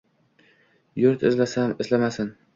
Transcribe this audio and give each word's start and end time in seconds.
юрт 1.03 1.27
изламасин! 1.31 2.35